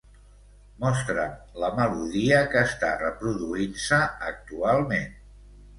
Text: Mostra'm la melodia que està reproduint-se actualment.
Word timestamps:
Mostra'm 0.83 1.35
la 1.65 1.69
melodia 1.81 2.41
que 2.55 2.65
està 2.71 2.91
reproduint-se 3.05 4.05
actualment. 4.35 5.11